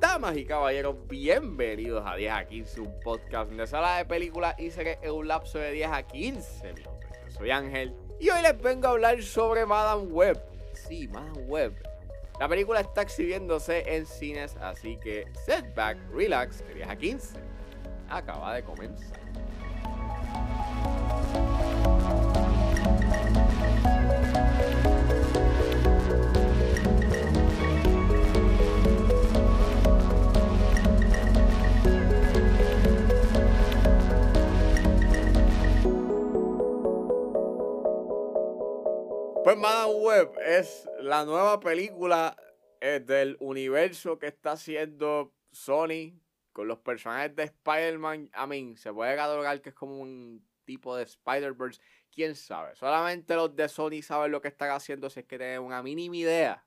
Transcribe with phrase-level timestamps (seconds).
[0.00, 4.70] Damas y caballeros, bienvenidos a 10 a 15, un podcast de sala de películas y
[4.70, 6.92] series en un lapso de 10 a 15 minutos.
[7.26, 10.42] Yo soy Ángel y hoy les vengo a hablar sobre Madame Web.
[10.74, 11.74] Sí, Madame Web.
[12.38, 17.38] La película está exhibiéndose en cines, así que setback, relax, de 10 a 15.
[18.08, 19.18] Acaba de comenzar.
[39.56, 42.36] Web es la nueva película
[42.80, 46.20] eh, del universo que está haciendo Sony
[46.52, 48.30] con los personajes de Spider-Man.
[48.34, 51.80] I mean, se puede catalogar que es como un tipo de Spider-Verse.
[52.10, 52.76] Quién sabe.
[52.76, 56.16] Solamente los de Sony saben lo que están haciendo si es que tienen una mínima
[56.16, 56.66] idea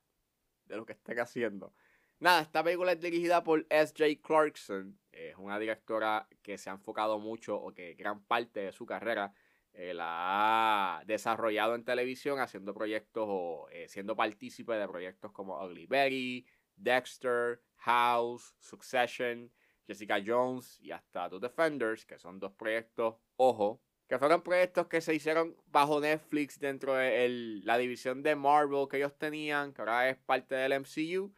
[0.64, 1.72] de lo que están haciendo.
[2.18, 4.20] Nada, esta película es dirigida por S.J.
[4.20, 4.98] Clarkson.
[5.12, 9.32] Es una directora que se ha enfocado mucho o que gran parte de su carrera
[9.72, 15.86] la ha desarrollado en televisión haciendo proyectos o eh, siendo partícipe de proyectos como Ugly
[15.86, 16.46] Betty,
[16.76, 19.50] Dexter, House, Succession,
[19.86, 25.00] Jessica Jones y hasta The Defenders, que son dos proyectos, ojo, que fueron proyectos que
[25.00, 27.28] se hicieron bajo Netflix dentro de
[27.64, 31.32] la división de Marvel que ellos tenían, que ahora es parte del MCU.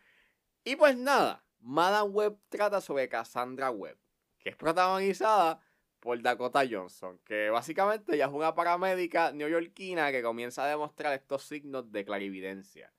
[0.64, 3.98] Y pues nada, Madame Web trata sobre Cassandra Webb,
[4.38, 5.60] que es protagonizada
[6.02, 11.44] por Dakota Johnson, que básicamente ella es una paramédica neoyorquina que comienza a demostrar estos
[11.44, 12.92] signos de clarividencia.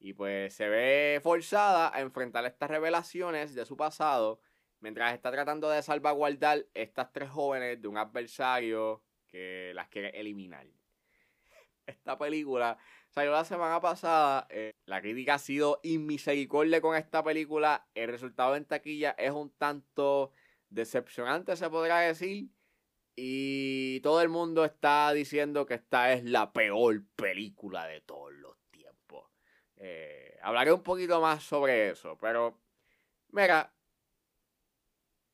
[0.00, 4.40] Y pues se ve forzada a enfrentar estas revelaciones de su pasado
[4.80, 10.66] mientras está tratando de salvaguardar estas tres jóvenes de un adversario que las quiere eliminar.
[11.86, 12.78] Esta película
[13.10, 14.46] salió la semana pasada.
[14.48, 17.86] Eh, la crítica ha sido inmisericordia con esta película.
[17.94, 20.32] El resultado en taquilla es un tanto
[20.70, 22.50] decepcionante, se podrá decir.
[23.14, 28.58] Y todo el mundo está diciendo que esta es la peor película de todos los
[28.70, 29.30] tiempos.
[29.76, 32.60] Eh, hablaré un poquito más sobre eso, pero
[33.30, 33.72] mira,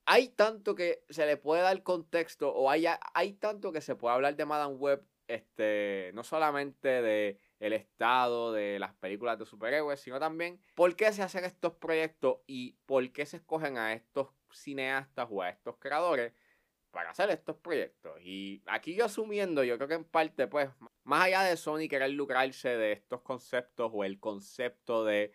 [0.07, 4.15] hay tanto que se le puede dar contexto o hay, hay tanto que se puede
[4.15, 10.01] hablar de Madame Web, este, no solamente de el estado de las películas de superhéroes,
[10.01, 14.29] sino también por qué se hacen estos proyectos y por qué se escogen a estos
[14.59, 16.33] cineastas o a estos creadores
[16.91, 18.21] para hacer estos proyectos.
[18.21, 20.69] Y aquí yo asumiendo, yo creo que en parte, pues,
[21.05, 25.33] más allá de Sony querer lucrarse de estos conceptos o el concepto de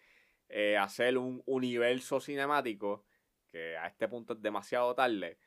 [0.50, 3.06] eh, hacer un universo cinemático,
[3.48, 5.38] que a este punto es demasiado tarde,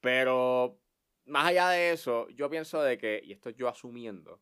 [0.00, 0.78] pero
[1.24, 4.40] más allá de eso, yo pienso de que, y esto yo asumiendo,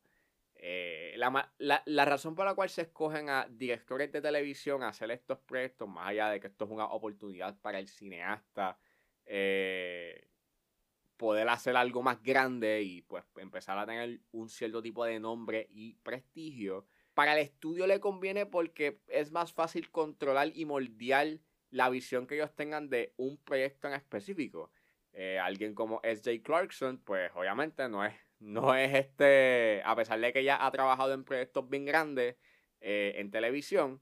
[0.67, 5.11] eh, la, la, razón por la cual se escogen a directores de televisión a hacer
[5.11, 8.79] estos proyectos, más allá de que esto es una oportunidad para el cineasta
[9.27, 10.27] eh,
[11.19, 15.67] poder hacer algo más grande y pues empezar a tener un cierto tipo de nombre
[15.69, 21.91] y prestigio, para el estudio le conviene porque es más fácil controlar y moldear la
[21.91, 24.73] visión que ellos tengan de un proyecto en específico.
[25.13, 26.43] Eh, alguien como S.J.
[26.43, 31.13] Clarkson, pues obviamente no es no es este, a pesar de que ella ha trabajado
[31.13, 32.37] en proyectos bien grandes
[32.81, 34.01] eh, en televisión,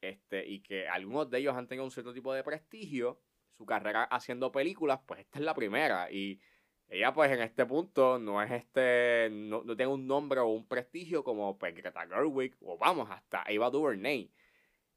[0.00, 3.20] este, y que algunos de ellos han tenido un cierto tipo de prestigio,
[3.56, 6.10] su carrera haciendo películas, pues esta es la primera.
[6.10, 6.40] Y
[6.88, 10.66] ella, pues en este punto, no es este, no, no tiene un nombre o un
[10.66, 14.30] prestigio como pues, Greta Gerwig, o vamos, hasta Eva DuVernay.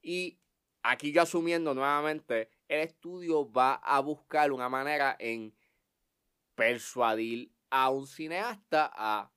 [0.02, 0.40] Y
[0.84, 5.54] aquí yo asumiendo nuevamente, el estudio va a buscar una manera en
[6.56, 9.32] persuadir a un cineasta a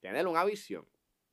[0.00, 0.86] tener una visión.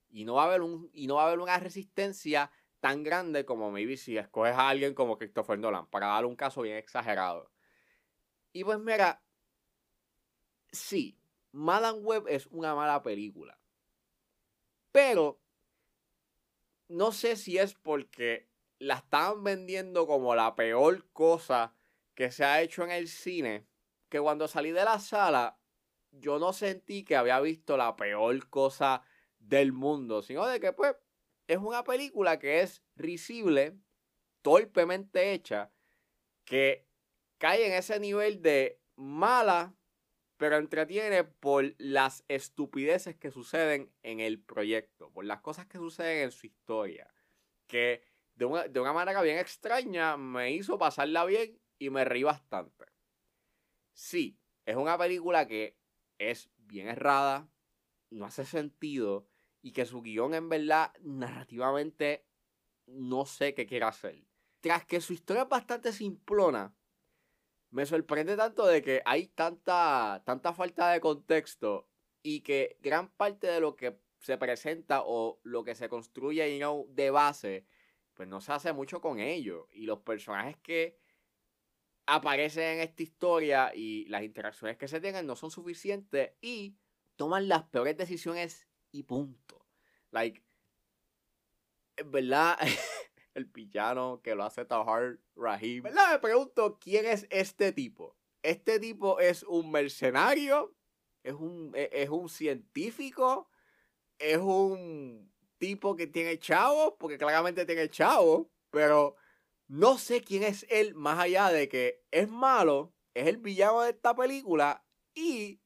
[0.09, 3.45] Y no va a haber, un, y no va a haber una resistencia tan grande
[3.45, 7.51] como maybe si escoges a alguien como Christopher Nolan, para dar un caso bien exagerado.
[8.53, 9.21] Y pues mira,
[10.71, 11.17] sí,
[11.51, 13.59] Madame Web es una mala película.
[14.91, 15.41] Pero
[16.87, 18.49] no sé si es porque
[18.79, 21.73] la estaban vendiendo como la peor cosa
[22.13, 23.67] que se ha hecho en el cine,
[24.09, 25.59] que cuando salí de la sala
[26.19, 29.01] yo no sentí que había visto la peor cosa
[29.39, 30.95] del mundo, sino de que pues
[31.47, 33.77] es una película que es risible,
[34.41, 35.71] torpemente hecha,
[36.43, 36.87] que
[37.37, 39.75] cae en ese nivel de mala,
[40.37, 46.23] pero entretiene por las estupideces que suceden en el proyecto, por las cosas que suceden
[46.23, 47.13] en su historia,
[47.67, 48.03] que
[48.33, 52.85] de una, de una manera bien extraña me hizo pasarla bien y me reí bastante.
[53.93, 55.77] Sí, es una película que
[56.17, 57.49] es bien errada,
[58.09, 59.27] no hace sentido
[59.61, 62.25] y que su guion en verdad narrativamente
[62.87, 64.23] no sé qué quiere hacer.
[64.61, 66.75] Tras que su historia es bastante simplona,
[67.71, 71.89] me sorprende tanto de que hay tanta, tanta falta de contexto
[72.23, 76.59] y que gran parte de lo que se presenta o lo que se construye
[76.89, 77.67] de base,
[78.13, 79.67] pues no se hace mucho con ello.
[79.71, 80.97] Y los personajes que
[82.05, 86.75] aparecen en esta historia y las interacciones que se tienen no son suficientes y
[87.15, 89.65] toman las peores decisiones y punto.
[90.11, 90.43] Like,
[92.05, 92.57] verdad,
[93.33, 95.83] el villano que lo hace Tahar Rahim.
[95.83, 96.13] ¿Verdad?
[96.13, 98.15] Me pregunto, ¿quién es este tipo?
[98.43, 100.75] Este tipo es un mercenario,
[101.23, 103.49] es un, e, es un científico,
[104.19, 109.15] es un tipo que tiene chavo, porque claramente tiene chavo, pero
[109.67, 113.91] no sé quién es él más allá de que es malo, es el villano de
[113.91, 115.59] esta película y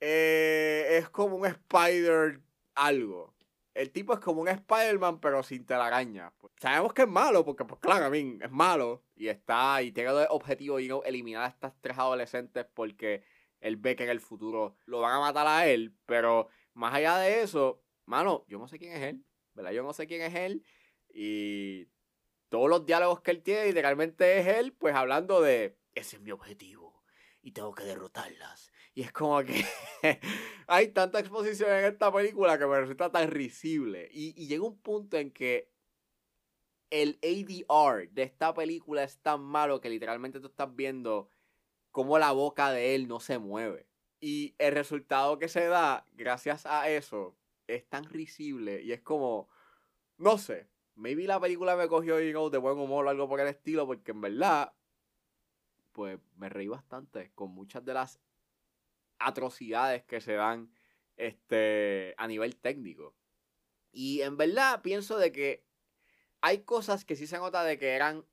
[0.00, 2.40] eh, es como un Spider
[2.74, 3.34] algo.
[3.74, 6.34] El tipo es como un Spider-Man, pero sin telaraña.
[6.60, 9.04] Sabemos que es malo, porque, pues claro, a mí es malo.
[9.14, 13.22] Y está, y tiene el objetivo de eliminar a estas tres adolescentes porque
[13.60, 15.94] él ve que en el futuro lo van a matar a él.
[16.04, 19.24] Pero más allá de eso, mano, yo no sé quién es él.
[19.54, 19.70] ¿Verdad?
[19.70, 20.64] Yo no sé quién es él.
[21.14, 21.86] Y
[22.52, 26.32] todos los diálogos que él tiene, literalmente es él, pues hablando de, ese es mi
[26.32, 27.02] objetivo
[27.40, 28.70] y tengo que derrotarlas.
[28.92, 29.64] Y es como que
[30.66, 34.06] hay tanta exposición en esta película que me resulta tan risible.
[34.12, 35.72] Y, y llega un punto en que
[36.90, 41.30] el ADR de esta película es tan malo que literalmente tú estás viendo
[41.90, 43.88] cómo la boca de él no se mueve.
[44.20, 47.34] Y el resultado que se da gracias a eso
[47.66, 49.48] es tan risible y es como,
[50.18, 53.40] no sé, maybe la película me cogió you know, de buen humor o algo por
[53.40, 54.72] el estilo, porque en verdad,
[55.92, 58.20] pues me reí bastante con muchas de las
[59.18, 60.72] atrocidades que se dan
[61.16, 63.14] este, a nivel técnico.
[63.92, 65.64] Y en verdad pienso de que
[66.40, 68.24] hay cosas que sí se nota de que eran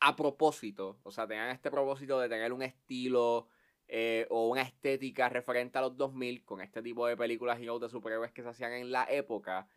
[0.00, 3.46] a propósito, o sea, tenían este propósito de tener un estilo
[3.86, 7.88] eh, o una estética referente a los 2000 con este tipo de películas y de
[7.88, 9.68] superhéroes que se hacían en la época.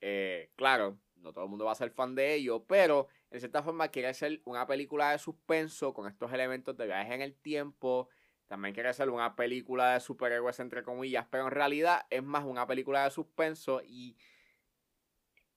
[0.00, 3.62] Eh, claro, no todo el mundo va a ser fan de ello, pero en cierta
[3.62, 8.08] forma quiere ser una película de suspenso con estos elementos de viaje en el tiempo.
[8.46, 12.66] También quiere ser una película de superhéroes, entre comillas, pero en realidad es más una
[12.66, 14.16] película de suspenso y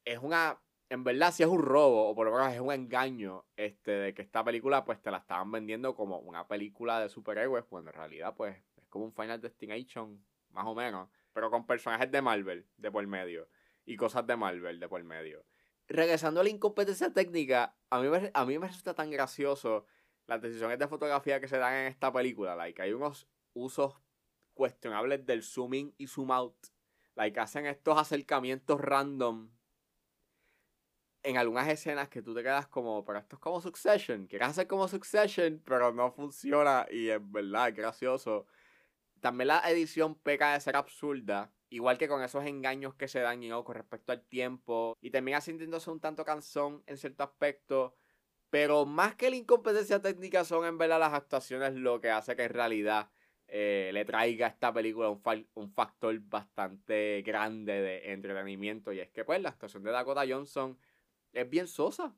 [0.06, 0.62] es una.
[0.88, 4.14] En verdad, sí es un robo, o por lo menos es un engaño, este, de
[4.14, 7.98] que esta película, pues te la estaban vendiendo como una película de superhéroes, cuando en
[7.98, 12.68] realidad, pues, es como un Final Destination, más o menos, pero con personajes de Marvel
[12.78, 13.50] de por medio
[13.86, 15.44] y cosas de Marvel de por medio
[15.88, 19.86] regresando a la incompetencia técnica, a mí, me, a mí me resulta tan gracioso
[20.28, 22.56] las decisiones de fotografía que se dan en esta película.
[22.56, 23.94] Like, hay unos usos
[24.54, 26.56] cuestionables del zoom in y zoom out.
[27.16, 29.50] Like, hacen estos acercamientos random
[31.26, 34.28] en algunas escenas que tú te quedas como, pero esto es como Succession.
[34.28, 38.46] Quieres hacer como Succession, pero no funciona y es verdad, es gracioso.
[39.22, 41.52] También la edición peca de ser absurda.
[41.76, 44.98] Igual que con esos engaños que se dan con respecto al tiempo.
[45.02, 47.98] Y termina sintiéndose un tanto cansón en cierto aspecto.
[48.50, 52.44] Pero más que la incompetencia técnica son en verdad las actuaciones lo que hace que
[52.44, 53.10] en realidad
[53.50, 55.22] eh, le traiga a esta película un,
[55.56, 58.94] un, factor bastante grande de entretenimiento.
[58.94, 60.80] Y es que pues la actuación de Dakota Johnson
[61.34, 62.16] es bien sosa.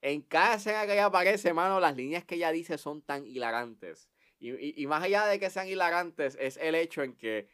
[0.00, 4.08] En cada escena que ella aparece, mano, las líneas que ella dice son tan hilarantes.
[4.40, 7.46] y, y más allá de que sean hilarantes, es el hecho en que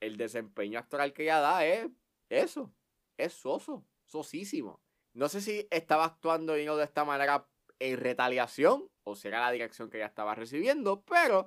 [0.00, 1.88] el desempeño actoral que ella da es
[2.28, 2.72] eso.
[3.16, 4.80] Es soso, sosísimo.
[5.12, 9.90] No sé si estaba actuando de esta manera en retaliación o si era la dirección
[9.90, 11.46] que ella estaba recibiendo, pero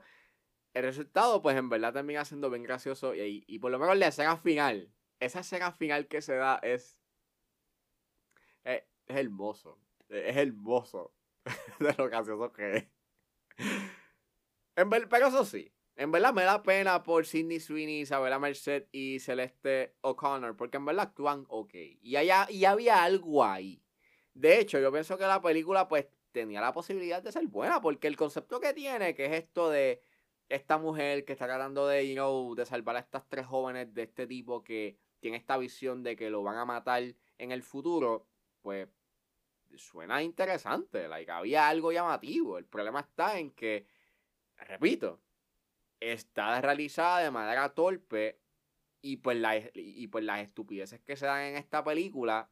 [0.73, 4.07] el resultado, pues en verdad termina siendo bien gracioso y, y por lo menos la
[4.07, 6.99] escena final, esa escena final que se da es,
[8.63, 9.79] es, es hermoso,
[10.09, 11.13] es hermoso
[11.79, 12.87] de lo gracioso que es.
[14.75, 19.19] En pero eso sí, en verdad me da pena por Sidney Sweeney, Isabella Merced y
[19.19, 21.73] Celeste O'Connor, porque en verdad actúan ok.
[22.01, 23.83] Y, allá, y había algo ahí.
[24.33, 28.07] De hecho, yo pienso que la película pues tenía la posibilidad de ser buena, porque
[28.07, 30.01] el concepto que tiene, que es esto de
[30.49, 34.03] esta mujer que está tratando de, you know, de salvar a estas tres jóvenes de
[34.03, 37.03] este tipo que tiene esta visión de que lo van a matar
[37.37, 38.27] en el futuro,
[38.61, 38.87] pues
[39.75, 42.57] suena interesante, había algo llamativo.
[42.57, 43.85] El problema está en que,
[44.57, 45.21] repito,
[46.01, 48.41] está realizada de manera torpe
[49.01, 52.51] y pues, la, y pues las estupideces que se dan en esta película,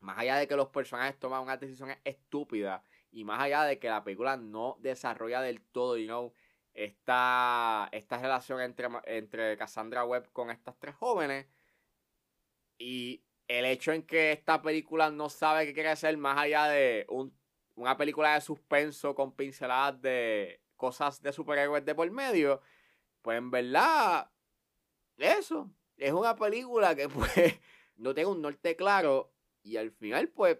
[0.00, 3.88] más allá de que los personajes toman unas decisiones estúpidas y más allá de que
[3.88, 6.32] la película no desarrolla del todo, you know,
[6.74, 11.46] esta, esta relación entre, entre Cassandra Webb con estas tres jóvenes,
[12.78, 17.06] Y el hecho en que esta película no sabe qué quiere hacer más allá de
[17.74, 22.62] una película de suspenso con pinceladas de cosas de superhéroes de por medio,
[23.20, 24.30] pues en verdad,
[25.18, 27.60] eso, es una película que pues
[27.96, 30.58] no tiene un norte claro y al final pues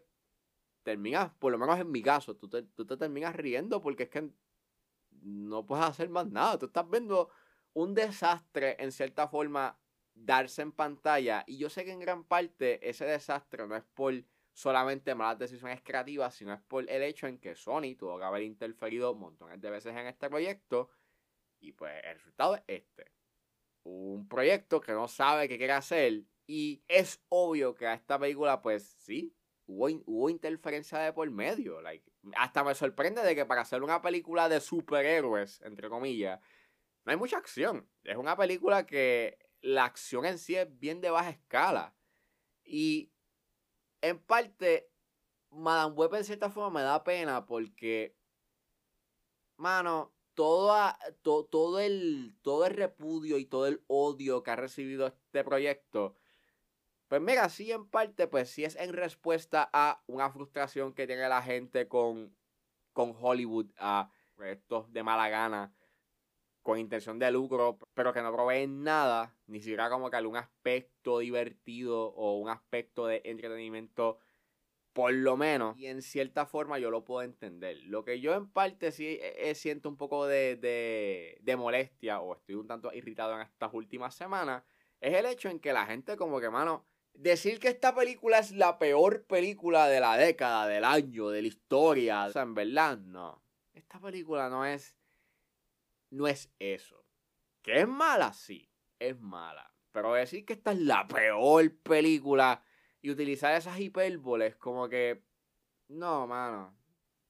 [0.83, 4.11] terminas, por lo menos en mi caso, tú te, tú te terminas riendo porque es
[4.11, 4.31] que
[5.23, 7.31] no puedes hacer más nada, tú estás viendo
[7.73, 9.79] un desastre en cierta forma
[10.15, 11.45] darse en pantalla.
[11.47, 14.15] Y yo sé que en gran parte ese desastre no es por
[14.59, 18.43] solamente malas decisiones creativas, sino es por el hecho en que Sony tuvo que haber
[18.43, 20.91] interferido montones de veces en este proyecto.
[21.61, 23.13] Y pues el resultado es este.
[23.85, 26.25] Un proyecto que no sabe qué quiere hacer.
[26.49, 29.33] Y es obvio que a esta película, pues sí,
[29.67, 31.81] hubo, hubo interferencia de por medio.
[31.81, 36.41] Like, hasta me sorprende de que para hacer una película de superhéroes, entre comillas,
[37.05, 37.89] no hay mucha acción.
[38.03, 41.95] Es una película que la acción en sí es bien de baja escala.
[42.65, 43.13] Y
[44.01, 44.91] en parte,
[45.51, 48.17] Madame Web en cierta forma me da pena porque,
[49.57, 55.43] mano, todo, todo, el, todo el repudio y todo el odio que ha recibido este
[55.45, 56.15] proyecto,
[57.09, 61.29] pues mira, sí en parte, pues sí es en respuesta a una frustración que tiene
[61.29, 62.37] la gente con,
[62.93, 65.75] con Hollywood, a proyectos de mala gana
[66.63, 71.21] con intención de lucro, pero que no proveen nada, ni siquiera como que algún aspecto
[71.21, 74.19] divertido o un aspecto de entretenimiento,
[74.93, 75.79] por lo menos.
[75.79, 77.79] Y en cierta forma yo lo puedo entender.
[77.85, 82.21] Lo que yo en parte sí eh, eh, siento un poco de, de, de molestia
[82.21, 84.63] o estoy un tanto irritado en estas últimas semanas,
[85.01, 86.85] es el hecho en que la gente como que, mano,
[87.15, 91.49] decir que esta película es la peor película de la década, del año, de la
[91.49, 93.43] historia, o sea, en verdad, no.
[93.75, 94.97] Esta película no es
[96.11, 97.05] no es eso.
[97.63, 98.33] ¿Que es mala?
[98.33, 99.75] Sí, es mala.
[99.93, 102.63] Pero decir que esta es la peor película
[103.01, 105.23] y utilizar esas hipérboles como que...
[105.89, 106.77] No, mano.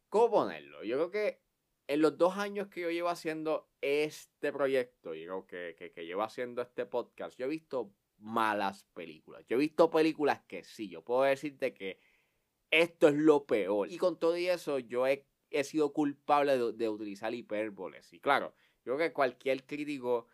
[0.08, 0.82] ¿Cómo ponerlo?
[0.84, 1.42] Yo creo que
[1.86, 6.06] en los dos años que yo llevo haciendo este proyecto, y creo que, que, que
[6.06, 9.44] llevo haciendo este podcast, yo he visto malas películas.
[9.46, 11.98] Yo he visto películas que sí, yo puedo decirte que
[12.70, 13.90] esto es lo peor.
[13.90, 18.12] Y con todo eso, yo he, he sido culpable de, de, utilizar hipérboles.
[18.12, 18.54] Y claro,
[18.88, 20.26] creo que cualquier crítico,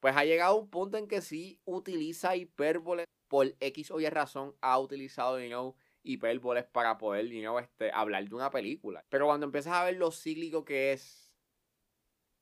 [0.00, 4.08] pues ha llegado a un punto en que sí utiliza hipérboles por X o Y
[4.10, 7.26] razón, ha utilizado, you hipérboles para poder,
[7.62, 9.04] este, hablar de una película.
[9.08, 11.34] Pero cuando empiezas a ver lo cíclico que es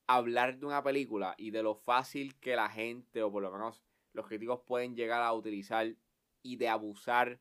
[0.06, 3.82] hablar de una película y de lo fácil que la gente, o por lo menos
[4.12, 5.94] los críticos pueden llegar a utilizar
[6.42, 7.40] y de abusar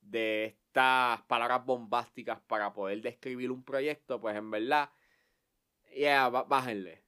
[0.00, 4.90] de estas palabras bombásticas para poder describir un proyecto, pues en verdad,
[5.92, 7.07] yeah, bájenle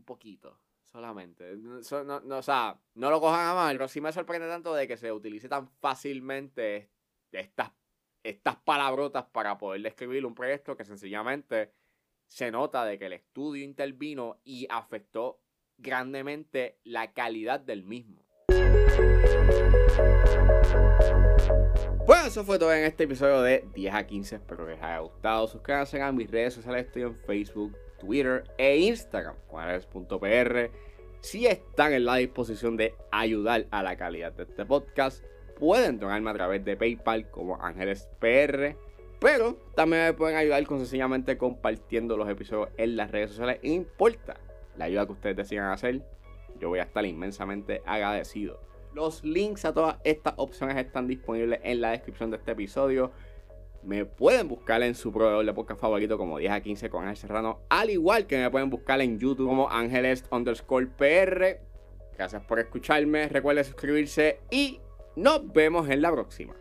[0.00, 1.56] un poquito, solamente.
[1.56, 4.88] No, no, o sea, no lo cojan a mal, pero sí me sorprende tanto de
[4.88, 6.90] que se utilice tan fácilmente
[7.30, 7.70] estas,
[8.22, 11.72] estas palabrotas para poder describir un proyecto que sencillamente
[12.26, 15.42] se nota de que el estudio intervino y afectó
[15.76, 18.24] grandemente la calidad del mismo.
[22.06, 24.36] Bueno, eso fue todo en este episodio de 10 a 15.
[24.36, 25.46] Espero que les haya gustado.
[25.46, 26.86] Suscríbanse a mis redes sociales.
[26.86, 30.70] Estoy en Facebook, Twitter e Instagram, juanes.pr.
[31.20, 35.24] Si están en la disposición de ayudar a la calidad de este podcast,
[35.58, 38.76] pueden donarme a través de PayPal como Ángeles PR.
[39.20, 43.60] Pero también me pueden ayudar con sencillamente compartiendo los episodios en las redes sociales.
[43.62, 44.38] No importa
[44.78, 46.02] la ayuda que ustedes decidan hacer,
[46.58, 48.60] yo voy a estar inmensamente agradecido.
[48.94, 53.12] Los links a todas estas opciones están disponibles en la descripción de este episodio.
[53.82, 57.16] Me pueden buscar en su proveedor de podcast favorito como 10 a 15 con Ángel
[57.16, 61.60] Serrano, al igual que me pueden buscar en YouTube como Ángeles underscore PR.
[62.16, 64.80] Gracias por escucharme, recuerden suscribirse y
[65.16, 66.54] nos vemos en la próxima.